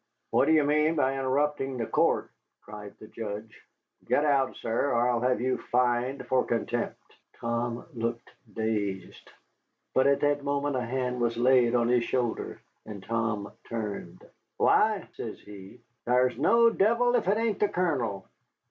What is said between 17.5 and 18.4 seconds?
the Colonel.